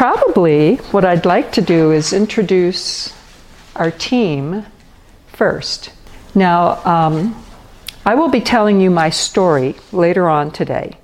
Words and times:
probably 0.00 0.76
what 0.92 1.04
I'd 1.04 1.26
like 1.26 1.52
to 1.52 1.60
do 1.60 1.92
is 1.92 2.14
introduce 2.14 3.14
our 3.76 3.90
team 3.90 4.64
first. 5.26 5.92
Now, 6.34 6.82
um, 6.86 7.44
I 8.06 8.14
will 8.14 8.30
be 8.30 8.40
telling 8.40 8.80
you 8.80 8.90
my 8.90 9.10
story 9.10 9.74
later 9.92 10.26
on 10.26 10.52
today. 10.52 10.96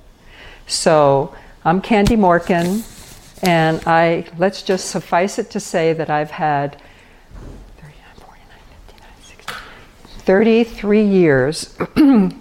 So, 0.65 1.35
I'm 1.63 1.79
Candy 1.79 2.15
Morgan, 2.15 2.83
and 3.43 3.83
I 3.85 4.25
let's 4.39 4.63
just 4.63 4.89
suffice 4.89 5.37
it 5.37 5.51
to 5.51 5.59
say 5.59 5.93
that 5.93 6.09
I've 6.09 6.31
had 6.31 6.81
33 10.25 11.05
years 11.05 11.77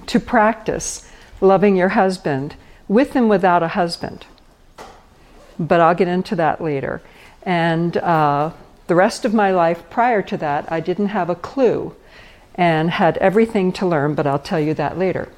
to 0.06 0.20
practice 0.20 1.06
loving 1.42 1.76
your 1.76 1.90
husband 1.90 2.54
with 2.88 3.14
and 3.14 3.28
without 3.28 3.62
a 3.62 3.68
husband. 3.68 4.24
But 5.58 5.80
I'll 5.80 5.94
get 5.94 6.08
into 6.08 6.36
that 6.36 6.60
later. 6.60 7.02
And 7.42 7.96
uh, 7.96 8.52
the 8.86 8.94
rest 8.94 9.24
of 9.24 9.34
my 9.34 9.50
life 9.52 9.88
prior 9.90 10.22
to 10.22 10.36
that, 10.36 10.70
I 10.70 10.80
didn't 10.80 11.08
have 11.08 11.30
a 11.30 11.34
clue 11.34 11.94
and 12.56 12.90
had 12.90 13.16
everything 13.18 13.72
to 13.72 13.86
learn, 13.86 14.14
but 14.14 14.26
I'll 14.26 14.38
tell 14.38 14.60
you 14.60 14.74
that 14.74 14.98
later. 14.98 15.28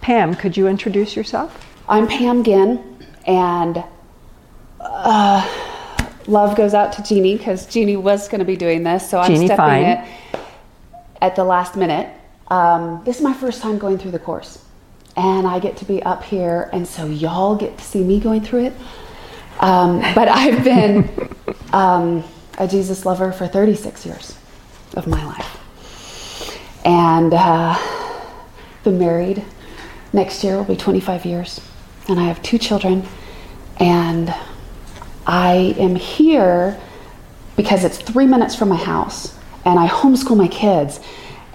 Pam, 0.00 0.34
could 0.34 0.56
you 0.56 0.68
introduce 0.68 1.16
yourself? 1.16 1.66
I'm 1.88 2.06
Pam 2.06 2.44
Ginn, 2.44 3.04
and 3.26 3.82
uh, 4.80 5.46
love 6.26 6.56
goes 6.56 6.74
out 6.74 6.92
to 6.94 7.02
Jeannie 7.02 7.36
because 7.36 7.66
Jeannie 7.66 7.96
was 7.96 8.28
going 8.28 8.40
to 8.40 8.44
be 8.44 8.56
doing 8.56 8.82
this, 8.82 9.08
so 9.08 9.18
I'm 9.18 9.30
Jeannie 9.32 9.46
stepping 9.46 9.64
Fine. 9.64 9.84
it 9.84 10.08
at 11.22 11.36
the 11.36 11.44
last 11.44 11.76
minute. 11.76 12.14
Um, 12.48 13.02
this 13.04 13.16
is 13.16 13.22
my 13.22 13.32
first 13.32 13.62
time 13.62 13.78
going 13.78 13.98
through 13.98 14.12
the 14.12 14.18
course, 14.18 14.64
and 15.16 15.46
I 15.46 15.58
get 15.58 15.78
to 15.78 15.84
be 15.84 16.02
up 16.02 16.22
here, 16.22 16.68
and 16.72 16.86
so 16.86 17.06
y'all 17.06 17.56
get 17.56 17.78
to 17.78 17.84
see 17.84 18.04
me 18.04 18.20
going 18.20 18.42
through 18.42 18.66
it. 18.66 18.72
Um, 19.60 20.00
but 20.14 20.28
I've 20.28 20.62
been 20.62 21.08
um, 21.72 22.24
a 22.58 22.68
Jesus 22.68 23.04
lover 23.04 23.32
for 23.32 23.46
36 23.46 24.06
years 24.06 24.38
of 24.94 25.06
my 25.06 25.24
life, 25.24 25.58
and 26.84 27.32
uh, 27.34 27.76
been 28.84 28.98
married. 28.98 29.44
Next 30.12 30.42
year 30.42 30.56
will 30.56 30.64
be 30.64 30.76
25 30.76 31.24
years, 31.24 31.60
and 32.08 32.18
I 32.18 32.24
have 32.24 32.42
two 32.42 32.58
children, 32.58 33.06
and 33.78 34.34
I 35.26 35.74
am 35.78 35.94
here 35.94 36.80
because 37.56 37.84
it's 37.84 37.98
three 37.98 38.26
minutes 38.26 38.54
from 38.54 38.68
my 38.68 38.76
house 38.76 39.36
and 39.64 39.78
I 39.78 39.88
homeschool 39.88 40.36
my 40.36 40.48
kids. 40.48 41.00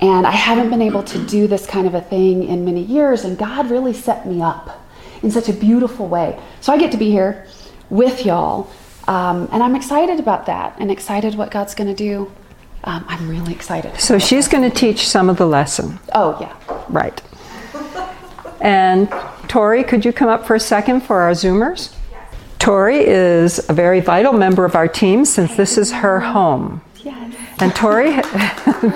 And 0.02 0.28
I 0.28 0.32
haven't 0.32 0.70
been 0.70 0.82
able 0.82 1.04
to 1.04 1.26
do 1.26 1.48
this 1.48 1.66
kind 1.66 1.88
of 1.88 1.96
a 1.96 2.02
thing 2.02 2.44
in 2.44 2.66
many 2.66 2.84
years, 2.84 3.24
and 3.24 3.38
God 3.38 3.72
really 3.72 3.94
set 3.94 4.28
me 4.28 4.42
up 4.42 4.86
in 5.22 5.32
such 5.32 5.48
a 5.48 5.54
beautiful 5.54 6.08
way. 6.08 6.38
So 6.60 6.74
I 6.74 6.78
get 6.78 6.92
to 6.92 6.98
be 6.98 7.10
here 7.10 7.48
with 7.94 8.26
y'all, 8.26 8.70
um, 9.08 9.48
and 9.52 9.62
I'm 9.62 9.76
excited 9.76 10.20
about 10.20 10.48
that 10.48 10.76
and 10.80 10.92
excited 10.92 11.36
what 11.36 11.52
God's 11.52 11.76
going 11.76 11.94
to 11.94 11.96
do. 11.96 12.32
Um, 12.86 13.06
I'm 13.08 13.30
really 13.30 13.54
excited. 13.54 13.98
So 14.00 14.20
she's 14.20 14.48
going 14.48 14.70
to 14.70 14.76
teach 14.76 15.08
some 15.08 15.30
of 15.30 15.38
the 15.38 15.46
lesson. 15.46 16.00
Oh, 16.14 16.38
yeah. 16.42 16.54
Right. 16.90 17.22
And 18.60 19.10
Tori, 19.48 19.84
could 19.84 20.04
you 20.04 20.12
come 20.12 20.28
up 20.28 20.46
for 20.46 20.56
a 20.56 20.60
second 20.60 21.02
for 21.02 21.22
our 21.22 21.32
Zoomers? 21.32 21.96
Tori 22.60 23.06
is 23.06 23.70
a 23.70 23.74
very 23.74 24.00
vital 24.00 24.34
member 24.34 24.64
of 24.64 24.76
our 24.76 24.88
team 24.88 25.26
since 25.26 25.56
this 25.56 25.78
is 25.78 25.92
her 25.92 26.20
home. 26.20 26.82
Yes. 27.04 27.36
And 27.60 27.76
Tori, 27.76 28.22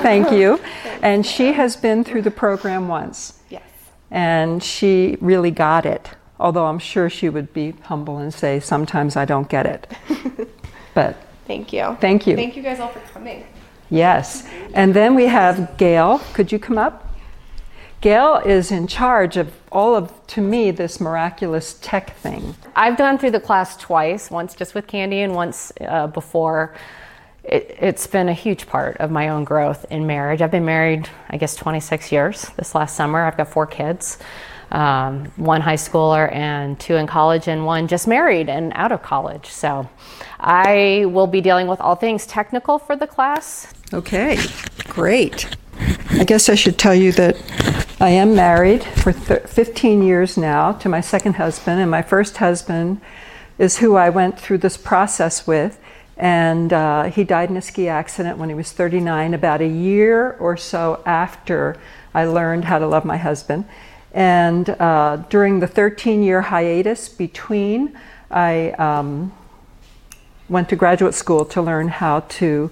thank 0.01 0.31
you. 0.31 0.59
And 1.01 1.25
she 1.25 1.51
has 1.51 1.75
been 1.75 2.03
through 2.03 2.21
the 2.23 2.31
program 2.31 2.87
once. 2.87 3.39
Yes. 3.49 3.63
And 4.09 4.63
she 4.63 5.17
really 5.19 5.51
got 5.51 5.85
it. 5.85 6.09
Although 6.39 6.67
I'm 6.67 6.79
sure 6.79 7.09
she 7.09 7.29
would 7.29 7.53
be 7.53 7.73
humble 7.83 8.17
and 8.17 8.33
say, 8.33 8.59
sometimes 8.59 9.15
I 9.15 9.25
don't 9.25 9.49
get 9.49 9.65
it. 9.65 9.87
But 10.93 11.15
Thank 11.45 11.71
you. 11.71 11.95
Thank 12.01 12.25
you. 12.25 12.35
Thank 12.35 12.57
you 12.57 12.63
guys 12.63 12.79
all 12.79 12.87
for 12.89 12.99
coming. 13.13 13.45
Yes. 13.91 14.47
And 14.73 14.95
then 14.95 15.13
we 15.13 15.27
have 15.27 15.77
Gail. 15.77 16.19
Could 16.33 16.51
you 16.51 16.57
come 16.57 16.79
up? 16.79 17.13
Gail 18.01 18.37
is 18.37 18.71
in 18.71 18.87
charge 18.87 19.37
of 19.37 19.53
all 19.71 19.95
of, 19.95 20.11
to 20.27 20.41
me, 20.41 20.71
this 20.71 20.99
miraculous 20.99 21.75
tech 21.83 22.17
thing. 22.17 22.55
I've 22.75 22.97
gone 22.97 23.19
through 23.19 23.31
the 23.31 23.39
class 23.39 23.77
twice, 23.77 24.31
once 24.31 24.55
just 24.55 24.73
with 24.73 24.87
Candy 24.87 25.21
and 25.21 25.35
once 25.35 25.71
uh, 25.81 26.07
before. 26.07 26.75
It, 27.43 27.77
it's 27.79 28.07
been 28.07 28.27
a 28.27 28.33
huge 28.33 28.65
part 28.65 28.97
of 28.97 29.11
my 29.11 29.29
own 29.29 29.43
growth 29.43 29.85
in 29.91 30.07
marriage. 30.07 30.41
I've 30.41 30.51
been 30.51 30.65
married, 30.65 31.07
I 31.29 31.37
guess, 31.37 31.55
26 31.55 32.11
years 32.11 32.49
this 32.57 32.73
last 32.73 32.95
summer. 32.95 33.23
I've 33.23 33.37
got 33.37 33.49
four 33.49 33.67
kids 33.67 34.17
um, 34.71 35.25
one 35.35 35.61
high 35.61 35.75
schooler 35.75 36.31
and 36.33 36.79
two 36.79 36.95
in 36.95 37.07
college, 37.07 37.47
and 37.47 37.65
one 37.65 37.87
just 37.87 38.07
married 38.07 38.49
and 38.49 38.71
out 38.75 38.91
of 38.91 39.01
college. 39.01 39.47
So 39.47 39.89
I 40.39 41.05
will 41.07 41.27
be 41.27 41.41
dealing 41.41 41.67
with 41.67 41.79
all 41.81 41.95
things 41.95 42.25
technical 42.25 42.79
for 42.79 42.95
the 42.95 43.07
class. 43.07 43.73
Okay, 43.93 44.37
great. 44.89 45.47
I 46.11 46.23
guess 46.23 46.49
I 46.49 46.55
should 46.55 46.77
tell 46.77 46.95
you 46.95 47.11
that 47.13 47.37
I 47.99 48.09
am 48.09 48.35
married 48.35 48.83
for 48.83 49.13
th- 49.13 49.43
15 49.43 50.03
years 50.03 50.37
now 50.37 50.73
to 50.73 50.89
my 50.89 51.01
second 51.01 51.33
husband, 51.33 51.79
and 51.79 51.89
my 51.89 52.01
first 52.01 52.37
husband 52.37 53.01
is 53.57 53.77
who 53.77 53.95
I 53.95 54.09
went 54.09 54.39
through 54.39 54.59
this 54.59 54.77
process 54.77 55.47
with. 55.47 55.79
And 56.15 56.73
uh, 56.73 57.03
he 57.05 57.23
died 57.23 57.49
in 57.49 57.57
a 57.57 57.61
ski 57.61 57.87
accident 57.87 58.37
when 58.37 58.49
he 58.49 58.55
was 58.55 58.71
39, 58.71 59.33
about 59.33 59.61
a 59.61 59.67
year 59.67 60.31
or 60.39 60.57
so 60.57 61.01
after 61.05 61.77
I 62.13 62.25
learned 62.25 62.65
how 62.65 62.79
to 62.79 62.87
love 62.87 63.05
my 63.05 63.17
husband. 63.17 63.65
And 64.13 64.69
uh, 64.69 65.17
during 65.29 65.59
the 65.59 65.67
13 65.67 66.23
year 66.23 66.41
hiatus 66.41 67.09
between, 67.09 67.97
I 68.31 68.71
um, 68.71 69.31
went 70.49 70.69
to 70.69 70.75
graduate 70.75 71.13
school 71.13 71.45
to 71.45 71.61
learn 71.61 71.87
how 71.87 72.21
to 72.21 72.71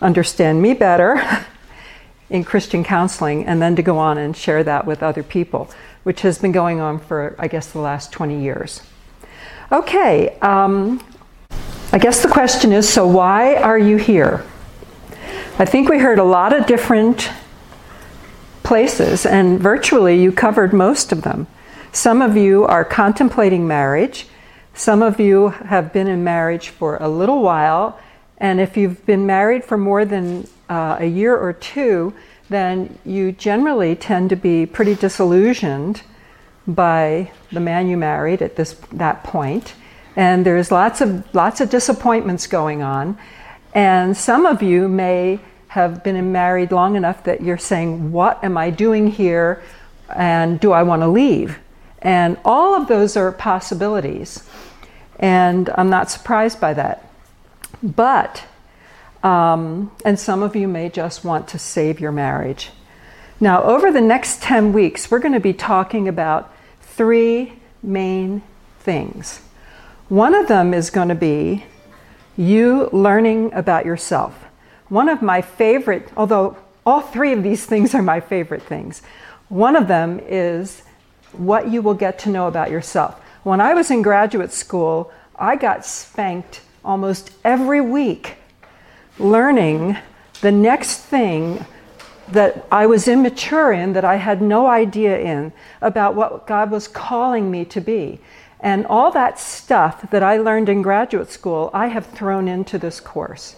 understand 0.00 0.60
me 0.60 0.74
better 0.74 1.46
in 2.30 2.44
Christian 2.44 2.82
counseling 2.84 3.46
and 3.46 3.62
then 3.62 3.76
to 3.76 3.82
go 3.82 3.98
on 3.98 4.18
and 4.18 4.36
share 4.36 4.64
that 4.64 4.86
with 4.86 5.02
other 5.02 5.22
people, 5.22 5.70
which 6.02 6.22
has 6.22 6.38
been 6.38 6.52
going 6.52 6.80
on 6.80 6.98
for, 6.98 7.34
I 7.38 7.48
guess, 7.48 7.70
the 7.70 7.78
last 7.78 8.12
20 8.12 8.40
years. 8.40 8.82
Okay, 9.70 10.38
um, 10.40 11.02
I 11.92 11.98
guess 11.98 12.22
the 12.22 12.28
question 12.28 12.72
is 12.72 12.88
so 12.88 13.06
why 13.06 13.54
are 13.56 13.78
you 13.78 13.96
here? 13.96 14.44
I 15.58 15.64
think 15.64 15.88
we 15.88 15.98
heard 15.98 16.18
a 16.18 16.24
lot 16.24 16.52
of 16.52 16.66
different 16.66 17.30
places, 18.66 19.24
and 19.24 19.60
virtually 19.60 20.20
you 20.20 20.32
covered 20.32 20.72
most 20.72 21.12
of 21.12 21.22
them. 21.22 21.46
Some 21.92 22.20
of 22.20 22.36
you 22.36 22.64
are 22.64 22.84
contemplating 22.84 23.66
marriage, 23.66 24.26
some 24.74 25.02
of 25.02 25.20
you 25.20 25.48
have 25.48 25.92
been 25.92 26.08
in 26.08 26.24
marriage 26.24 26.68
for 26.68 26.96
a 26.96 27.08
little 27.08 27.42
while, 27.42 27.98
and 28.38 28.60
if 28.60 28.76
you've 28.76 29.06
been 29.06 29.24
married 29.24 29.64
for 29.64 29.78
more 29.78 30.04
than 30.04 30.46
uh, 30.68 30.96
a 30.98 31.06
year 31.06 31.34
or 31.34 31.52
two, 31.52 32.12
then 32.50 32.98
you 33.04 33.32
generally 33.32 33.94
tend 33.94 34.30
to 34.30 34.36
be 34.36 34.66
pretty 34.66 34.94
disillusioned 34.94 36.02
by 36.66 37.30
the 37.52 37.60
man 37.60 37.88
you 37.88 37.96
married 37.96 38.42
at 38.42 38.56
this 38.56 38.74
that 38.92 39.22
point. 39.24 39.74
And 40.16 40.44
there's 40.44 40.70
lots 40.70 41.00
of 41.00 41.34
lots 41.34 41.60
of 41.60 41.70
disappointments 41.70 42.46
going 42.46 42.82
on. 42.82 43.16
And 43.74 44.16
some 44.16 44.46
of 44.46 44.62
you 44.62 44.88
may 44.88 45.40
have 45.76 46.02
been 46.02 46.32
married 46.32 46.72
long 46.72 46.96
enough 46.96 47.22
that 47.24 47.42
you're 47.42 47.58
saying 47.58 48.10
what 48.10 48.42
am 48.42 48.56
i 48.56 48.70
doing 48.70 49.08
here? 49.08 49.62
And 50.08 50.58
do 50.58 50.72
i 50.72 50.82
want 50.82 51.02
to 51.02 51.08
leave? 51.08 51.58
And 52.00 52.38
all 52.46 52.74
of 52.74 52.88
those 52.88 53.14
are 53.14 53.30
possibilities. 53.30 54.42
And 55.20 55.68
i'm 55.76 55.90
not 55.90 56.10
surprised 56.10 56.60
by 56.60 56.72
that. 56.74 57.08
But 57.82 58.44
um, 59.22 59.90
and 60.02 60.18
some 60.18 60.42
of 60.42 60.56
you 60.56 60.66
may 60.66 60.88
just 60.88 61.24
want 61.24 61.48
to 61.48 61.58
save 61.58 62.00
your 62.00 62.12
marriage. 62.12 62.70
Now 63.38 63.62
over 63.62 63.92
the 63.92 64.00
next 64.00 64.42
10 64.42 64.72
weeks 64.72 65.10
we're 65.10 65.18
going 65.18 65.34
to 65.34 65.40
be 65.40 65.52
talking 65.52 66.08
about 66.08 66.54
three 66.80 67.52
main 67.82 68.42
things. 68.80 69.40
One 70.08 70.34
of 70.34 70.48
them 70.48 70.72
is 70.72 70.88
going 70.88 71.08
to 71.10 71.14
be 71.14 71.64
you 72.34 72.88
learning 72.92 73.52
about 73.52 73.84
yourself. 73.84 74.45
One 74.88 75.08
of 75.08 75.22
my 75.22 75.42
favorite, 75.42 76.08
although 76.16 76.56
all 76.84 77.00
three 77.00 77.32
of 77.32 77.42
these 77.42 77.64
things 77.72 77.94
are 77.94 78.02
my 78.02 78.20
favorite 78.20 78.62
things, 78.62 79.02
one 79.48 79.76
of 79.76 79.88
them 79.88 80.20
is 80.26 80.82
what 81.32 81.68
you 81.68 81.82
will 81.82 81.94
get 81.94 82.18
to 82.20 82.30
know 82.30 82.48
about 82.48 82.70
yourself. 82.70 83.20
When 83.42 83.60
I 83.60 83.74
was 83.74 83.90
in 83.90 84.02
graduate 84.02 84.52
school, 84.52 85.12
I 85.36 85.56
got 85.56 85.84
spanked 85.84 86.62
almost 86.84 87.30
every 87.44 87.80
week 87.80 88.36
learning 89.18 89.96
the 90.40 90.52
next 90.52 90.98
thing 90.98 91.64
that 92.28 92.66
I 92.72 92.86
was 92.86 93.06
immature 93.06 93.72
in, 93.72 93.92
that 93.92 94.04
I 94.04 94.16
had 94.16 94.42
no 94.42 94.66
idea 94.66 95.18
in, 95.18 95.52
about 95.80 96.14
what 96.14 96.46
God 96.46 96.70
was 96.70 96.88
calling 96.88 97.50
me 97.50 97.64
to 97.66 97.80
be. 97.80 98.20
And 98.60 98.86
all 98.86 99.10
that 99.12 99.38
stuff 99.38 100.10
that 100.10 100.22
I 100.22 100.38
learned 100.38 100.68
in 100.68 100.82
graduate 100.82 101.30
school, 101.30 101.70
I 101.72 101.86
have 101.88 102.06
thrown 102.06 102.48
into 102.48 102.78
this 102.78 103.00
course. 103.00 103.56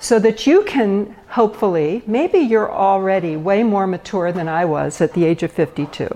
So 0.00 0.18
that 0.20 0.46
you 0.46 0.62
can 0.64 1.16
hopefully, 1.28 2.02
maybe 2.06 2.38
you're 2.38 2.72
already 2.72 3.36
way 3.36 3.62
more 3.62 3.86
mature 3.86 4.32
than 4.32 4.48
I 4.48 4.64
was 4.64 5.00
at 5.00 5.12
the 5.12 5.24
age 5.24 5.42
of 5.42 5.52
52. 5.52 6.08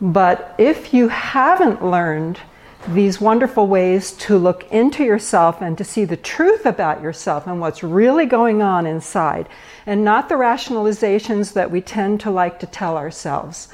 But 0.00 0.54
if 0.58 0.94
you 0.94 1.08
haven't 1.08 1.84
learned 1.84 2.40
these 2.88 3.20
wonderful 3.20 3.66
ways 3.66 4.12
to 4.12 4.38
look 4.38 4.70
into 4.70 5.02
yourself 5.02 5.60
and 5.60 5.76
to 5.76 5.84
see 5.84 6.04
the 6.04 6.16
truth 6.16 6.64
about 6.66 7.02
yourself 7.02 7.46
and 7.46 7.60
what's 7.60 7.82
really 7.82 8.26
going 8.26 8.62
on 8.62 8.86
inside, 8.86 9.48
and 9.86 10.04
not 10.04 10.28
the 10.28 10.36
rationalizations 10.36 11.52
that 11.54 11.70
we 11.70 11.80
tend 11.80 12.20
to 12.20 12.30
like 12.30 12.60
to 12.60 12.66
tell 12.66 12.96
ourselves. 12.96 13.68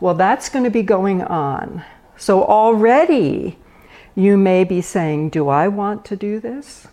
Well, 0.00 0.14
that's 0.14 0.48
going 0.48 0.64
to 0.64 0.70
be 0.70 0.82
going 0.82 1.22
on. 1.22 1.84
So 2.16 2.42
already 2.42 3.58
you 4.14 4.36
may 4.36 4.64
be 4.64 4.80
saying, 4.80 5.30
Do 5.30 5.48
I 5.48 5.68
want 5.68 6.04
to 6.06 6.16
do 6.16 6.40
this? 6.40 6.88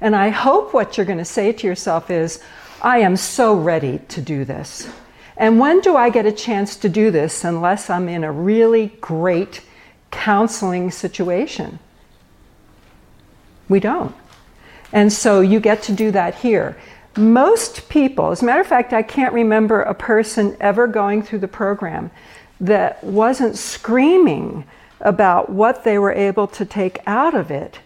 And 0.00 0.14
I 0.14 0.28
hope 0.28 0.74
what 0.74 0.96
you're 0.96 1.06
going 1.06 1.18
to 1.18 1.24
say 1.24 1.52
to 1.52 1.66
yourself 1.66 2.10
is, 2.10 2.42
I 2.80 2.98
am 2.98 3.16
so 3.16 3.54
ready 3.54 4.00
to 4.08 4.20
do 4.20 4.44
this. 4.44 4.88
And 5.36 5.58
when 5.58 5.80
do 5.80 5.96
I 5.96 6.10
get 6.10 6.26
a 6.26 6.32
chance 6.32 6.76
to 6.76 6.88
do 6.88 7.10
this 7.10 7.44
unless 7.44 7.90
I'm 7.90 8.08
in 8.08 8.24
a 8.24 8.32
really 8.32 8.88
great 9.00 9.62
counseling 10.10 10.90
situation? 10.90 11.78
We 13.68 13.80
don't. 13.80 14.14
And 14.92 15.12
so 15.12 15.40
you 15.40 15.60
get 15.60 15.82
to 15.84 15.92
do 15.92 16.10
that 16.12 16.36
here. 16.36 16.76
Most 17.16 17.88
people, 17.88 18.30
as 18.30 18.42
a 18.42 18.44
matter 18.44 18.60
of 18.60 18.66
fact, 18.66 18.92
I 18.92 19.02
can't 19.02 19.34
remember 19.34 19.82
a 19.82 19.94
person 19.94 20.56
ever 20.60 20.86
going 20.86 21.22
through 21.22 21.40
the 21.40 21.48
program 21.48 22.10
that 22.60 23.02
wasn't 23.04 23.56
screaming 23.56 24.64
about 25.00 25.50
what 25.50 25.84
they 25.84 25.98
were 25.98 26.12
able 26.12 26.46
to 26.48 26.64
take 26.64 26.98
out 27.06 27.34
of 27.34 27.50
it 27.50 27.80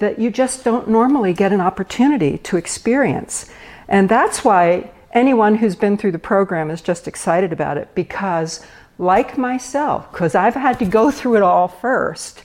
that 0.00 0.18
you 0.18 0.30
just 0.30 0.64
don't 0.64 0.88
normally 0.88 1.32
get 1.32 1.52
an 1.52 1.60
opportunity 1.60 2.38
to 2.38 2.56
experience. 2.56 3.50
And 3.88 4.08
that's 4.08 4.44
why 4.44 4.90
anyone 5.12 5.56
who's 5.56 5.76
been 5.76 5.96
through 5.96 6.12
the 6.12 6.18
program 6.18 6.70
is 6.70 6.80
just 6.80 7.06
excited 7.06 7.52
about 7.52 7.76
it 7.76 7.94
because, 7.94 8.64
like 8.98 9.38
myself, 9.38 10.10
because 10.10 10.34
I've 10.34 10.54
had 10.54 10.78
to 10.80 10.84
go 10.84 11.10
through 11.10 11.36
it 11.36 11.42
all 11.42 11.68
first, 11.68 12.42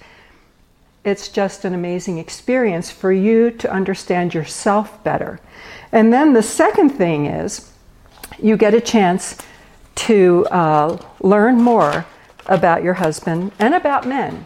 it's 1.04 1.30
just 1.30 1.66
an 1.66 1.74
amazing 1.74 2.18
experience 2.18 2.92
for 2.92 3.12
you 3.12 3.52
to 3.52 3.72
understand 3.72 4.34
yourself 4.34 5.04
better. 5.04 5.40
And 5.92 6.12
then 6.12 6.34
the 6.34 6.44
second 6.44 6.90
thing 6.90 7.28
is 7.28 7.72
you 8.40 8.57
get 8.57 8.74
a 8.74 8.81
chance 8.81 9.38
to 9.96 10.46
uh, 10.52 10.98
learn 11.22 11.62
more 11.62 12.06
about 12.48 12.84
your 12.84 12.96
husband 12.96 13.52
and 13.60 13.74
about 13.74 14.07
men. 14.07 14.46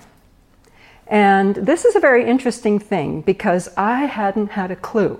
And 1.10 1.56
this 1.56 1.86
is 1.86 1.96
a 1.96 2.00
very 2.00 2.24
interesting 2.26 2.78
thing 2.78 3.22
because 3.22 3.68
I 3.76 4.06
hadn't 4.06 4.52
had 4.52 4.70
a 4.70 4.76
clue. 4.76 5.20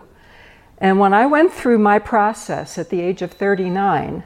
And 0.78 1.00
when 1.00 1.14
I 1.14 1.26
went 1.26 1.52
through 1.52 1.80
my 1.80 1.98
process 2.00 2.78
at 2.78 2.90
the 2.90 3.02
age 3.02 3.24
of 3.24 3.32
39, 3.34 4.24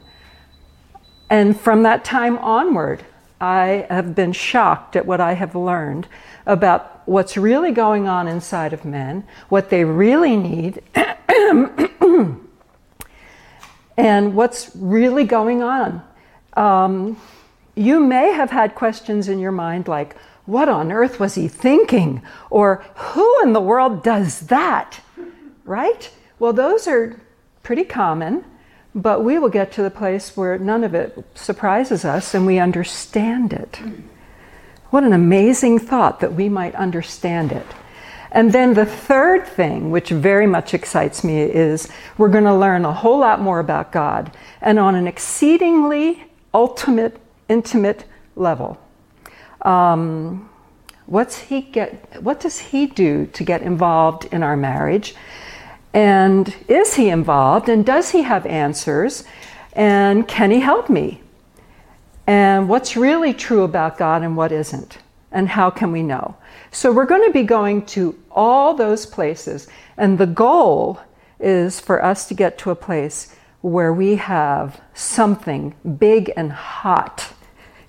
and 1.30 1.60
from 1.60 1.84
that 1.84 2.04
time 2.04 2.38
onward, 2.38 3.06
I 3.40 3.88
have 3.90 4.14
been 4.14 4.34
shocked 4.34 4.96
at 4.96 5.06
what 5.06 5.20
I 5.20 5.34
have 5.34 5.56
learned 5.56 6.08
about 6.46 7.02
what's 7.06 7.38
really 7.38 7.72
going 7.72 8.08
on 8.08 8.28
inside 8.28 8.74
of 8.74 8.86
men, 8.86 9.26
what 9.50 9.70
they 9.70 9.84
really 9.84 10.38
need, 10.38 10.82
and 13.98 14.36
what's 14.36 14.72
really 14.76 15.24
going 15.24 15.64
on. 15.64 16.04
Um, 16.54 17.20
you 17.76 18.00
may 18.00 18.32
have 18.34 18.52
had 18.52 18.76
questions 18.76 19.28
in 19.28 19.40
your 19.40 19.52
mind 19.52 19.88
like, 19.88 20.16
what 20.46 20.70
on 20.70 20.92
earth 20.92 21.20
was 21.20 21.36
he 21.36 21.48
thinking? 21.48 22.22
Or 22.50 22.84
who 22.96 23.44
in 23.44 23.54
the 23.54 23.62
world 23.62 24.04
does 24.04 24.42
that? 24.48 25.00
Right? 25.66 26.12
Well, 26.40 26.54
those 26.54 26.88
are 26.88 27.20
pretty 27.62 27.86
common, 27.86 28.44
but 28.94 29.24
we 29.24 29.40
will 29.40 29.50
get 29.50 29.72
to 29.74 29.84
the 29.84 29.90
place 29.90 30.36
where 30.36 30.58
none 30.58 30.84
of 30.84 30.94
it 30.94 31.18
surprises 31.36 32.04
us 32.04 32.34
and 32.34 32.46
we 32.46 32.60
understand 32.60 33.54
it. 33.54 33.80
What 34.90 35.04
an 35.04 35.14
amazing 35.14 35.80
thought 35.80 36.20
that 36.20 36.34
we 36.34 36.50
might 36.50 36.76
understand 36.76 37.52
it. 37.52 37.66
And 38.32 38.52
then 38.52 38.74
the 38.74 38.86
third 38.86 39.48
thing, 39.48 39.92
which 39.92 40.10
very 40.10 40.48
much 40.48 40.74
excites 40.74 41.24
me, 41.24 41.42
is 41.42 41.88
we're 42.18 42.30
going 42.30 42.44
to 42.44 42.54
learn 42.54 42.84
a 42.84 42.92
whole 42.92 43.20
lot 43.20 43.40
more 43.40 43.60
about 43.60 43.92
God 43.92 44.36
and 44.60 44.80
on 44.80 44.96
an 44.96 45.08
exceedingly 45.08 46.26
ultimate, 46.54 47.20
intimate 47.48 48.06
level. 48.36 48.83
Um, 49.64 50.50
what's 51.06 51.40
he 51.40 51.62
get, 51.62 52.22
what 52.22 52.40
does 52.40 52.60
he 52.60 52.86
do 52.88 53.26
to 53.28 53.44
get 53.44 53.62
involved 53.62 54.26
in 54.26 54.44
our 54.44 54.58
marriage? 54.58 55.16
And 55.94 56.54
is 56.68 56.96
he 56.96 57.10
involved? 57.10 57.70
And 57.70 57.86
does 57.86 58.12
he 58.12 58.24
have 58.24 58.46
answers? 58.46 59.24
And 59.74 60.28
can 60.28 60.52
he 60.52 60.60
help 60.60 60.90
me? 60.90 61.22
And 62.26 62.70
what's 62.70 62.96
really 62.96 63.34
true 63.34 63.64
about 63.64 63.98
God 63.98 64.24
and 64.24 64.36
what 64.38 64.52
isn't? 64.52 64.98
And 65.32 65.50
how 65.50 65.70
can 65.70 65.92
we 65.92 66.04
know? 66.04 66.36
So 66.72 66.92
we're 66.92 67.06
going 67.06 67.28
to 67.28 67.34
be 67.34 67.44
going 67.44 67.86
to 67.88 68.18
all 68.32 68.74
those 68.74 69.06
places. 69.06 69.68
And 69.98 70.18
the 70.18 70.28
goal 70.28 71.00
is 71.40 71.80
for 71.80 72.04
us 72.04 72.28
to 72.28 72.34
get 72.34 72.58
to 72.60 72.72
a 72.72 72.76
place 72.76 73.36
where 73.62 73.94
we 73.94 74.16
have 74.16 74.82
something 74.94 75.76
big 75.98 76.32
and 76.36 76.52
hot 76.52 77.34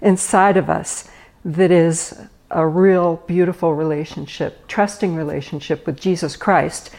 inside 0.01 0.57
of 0.57 0.69
us 0.69 1.09
that 1.45 1.71
is 1.71 2.19
a 2.51 2.67
real 2.67 3.17
beautiful 3.27 3.75
relationship, 3.75 4.67
trusting 4.69 5.15
relationship 5.15 5.87
with 5.87 6.01
Jesus 6.01 6.37
Christ. 6.37 6.91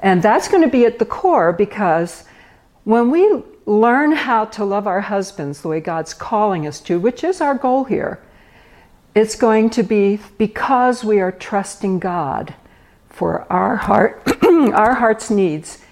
And 0.00 0.22
that's 0.22 0.48
going 0.48 0.62
to 0.62 0.68
be 0.68 0.84
at 0.84 0.98
the 0.98 1.04
core 1.04 1.52
because 1.52 2.24
when 2.84 3.10
we 3.10 3.42
learn 3.66 4.12
how 4.12 4.44
to 4.46 4.64
love 4.64 4.86
our 4.86 5.00
husbands 5.00 5.62
the 5.62 5.68
way 5.68 5.80
God's 5.80 6.14
calling 6.14 6.66
us 6.66 6.80
to, 6.80 7.00
which 7.00 7.24
is 7.24 7.40
our 7.40 7.54
goal 7.54 7.84
here, 7.84 8.20
it's 9.14 9.34
going 9.34 9.70
to 9.70 9.82
be 9.82 10.20
because 10.36 11.02
we 11.02 11.20
are 11.20 11.32
trusting 11.32 11.98
God 11.98 12.54
for 13.08 13.50
our 13.52 13.76
heart, 13.76 14.22
our 14.44 14.94
heart's 14.94 15.30
needs, 15.30 15.82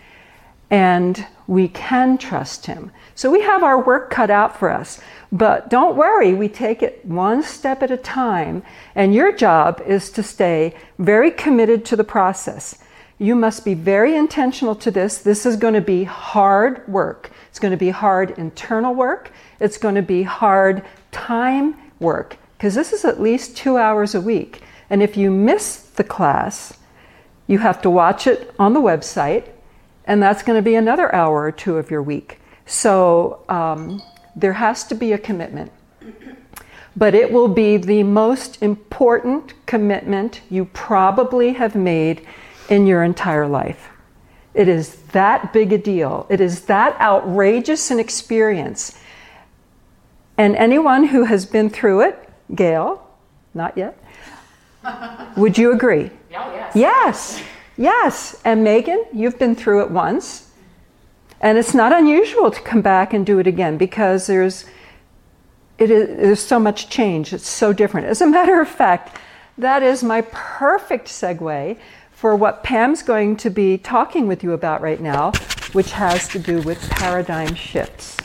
and 0.71 1.27
we 1.47 1.69
can 1.69 2.19
trust 2.19 2.67
Him. 2.67 2.91
So 3.15 3.31
we 3.31 3.43
have 3.43 3.63
our 3.63 3.81
work 3.81 4.11
cut 4.11 4.31
out 4.31 4.59
for 4.59 4.71
us. 4.71 5.01
But 5.33 5.71
don't 5.71 5.97
worry, 5.97 6.35
we 6.35 6.49
take 6.49 6.83
it 6.83 7.05
one 7.05 7.43
step 7.43 7.83
at 7.83 7.91
a 7.91 7.97
time, 7.97 8.63
and 8.95 9.15
your 9.15 9.33
job 9.33 9.83
is 9.87 10.11
to 10.13 10.23
stay 10.23 10.75
very 10.99 11.31
committed 11.31 11.85
to 11.87 11.97
the 11.97 12.05
process. 12.05 12.79
You 13.19 13.35
must 13.35 13.65
be 13.65 13.75
very 13.75 14.15
intentional 14.15 14.75
to 14.77 14.91
this. 14.91 15.19
This 15.19 15.47
is 15.47 15.57
going 15.57 15.75
to 15.75 15.81
be 15.81 16.05
hard 16.05 16.87
work. 16.87 17.31
It's 17.49 17.59
going 17.59 17.71
to 17.71 17.79
be 17.79 17.91
hard 17.91 18.39
internal 18.39 18.95
work. 18.95 19.31
It's 19.59 19.79
going 19.79 19.95
to 19.95 20.03
be 20.03 20.23
hard 20.23 20.85
time 21.12 21.77
work 21.99 22.37
because 22.57 22.75
this 22.75 22.93
is 22.93 23.05
at 23.05 23.21
least 23.21 23.57
two 23.57 23.79
hours 23.79 24.15
a 24.15 24.21
week. 24.21 24.62
And 24.91 25.03
if 25.03 25.17
you 25.17 25.31
miss 25.31 25.77
the 25.79 26.05
class, 26.05 26.79
you 27.47 27.59
have 27.59 27.81
to 27.83 27.91
watch 27.91 28.27
it 28.27 28.55
on 28.59 28.75
the 28.75 28.81
website, 28.81 29.49
and 30.07 30.23
that's 30.23 30.43
going 30.43 30.59
to 30.59 30.63
be 30.63 30.75
another 30.75 31.15
hour 31.15 31.43
or 31.43 31.53
two 31.53 31.77
of 31.77 31.91
your 31.91 32.03
week. 32.03 32.39
So 32.67 33.45
um, 33.49 34.03
there 34.35 34.55
has 34.55 34.85
to 34.85 34.95
be 34.95 35.13
a 35.13 35.19
commitment. 35.19 35.73
But 36.97 37.15
it 37.15 37.31
will 37.31 37.49
be 37.49 37.77
the 37.77 38.03
most 38.05 38.63
important 38.63 39.53
commitment 39.67 40.41
you 40.49 40.65
probably 40.67 41.53
have 41.53 41.75
made 41.75 42.27
in 42.71 42.87
your 42.87 43.03
entire 43.03 43.47
life. 43.47 43.91
It 44.55 44.69
is 44.69 44.97
that 45.13 45.53
big 45.53 45.75
a 45.75 45.79
deal. 45.79 46.27
It 46.31 46.41
is 46.41 46.63
that 46.63 46.99
outrageous 46.99 47.91
an 47.91 48.01
experience. 48.01 48.99
And 50.39 50.57
anyone 50.57 51.05
who 51.05 51.25
has 51.25 51.45
been 51.45 51.69
through 51.69 52.01
it, 52.01 52.29
Gail, 52.55 53.07
not 53.53 53.77
yet, 53.77 53.99
would 55.37 55.59
you 55.59 55.73
agree? 55.73 56.11
Oh, 56.35 56.53
yes. 56.53 56.77
Yes, 56.77 57.43
yes. 57.76 58.40
And 58.45 58.64
Megan, 58.64 59.04
you've 59.12 59.38
been 59.38 59.54
through 59.54 59.83
it 59.83 59.90
once. 59.90 60.50
And 61.40 61.59
it's 61.59 61.75
not 61.75 61.92
unusual 61.92 62.50
to 62.50 62.61
come 62.62 62.80
back 62.80 63.12
and 63.12 63.26
do 63.26 63.38
it 63.38 63.47
again 63.47 63.76
because 63.76 64.26
there's, 64.26 64.64
it 65.78 65.90
is, 65.90 66.16
there's 66.16 66.40
so 66.40 66.59
much 66.59 66.88
change. 66.88 67.33
It's 67.33 67.49
so 67.49 67.73
different. 67.73 68.06
As 68.06 68.21
a 68.21 68.26
matter 68.26 68.61
of 68.61 68.68
fact, 68.68 69.18
that 69.59 69.83
is 69.83 70.02
my 70.02 70.23
perfect 70.23 71.09
segue 71.09 71.78
for 72.11 72.35
what 72.35 72.62
Pam's 72.62 73.02
going 73.02 73.37
to 73.37 73.50
be 73.50 73.76
talking 73.76 74.26
with 74.26 74.42
you 74.42 74.52
about 74.52 74.80
right 74.80 75.00
now, 75.00 75.33
which 75.73 75.92
has 75.92 76.26
to 76.28 76.38
do 76.38 76.62
with 76.62 76.80
paradigm 76.90 77.54
shifts. 77.54 78.16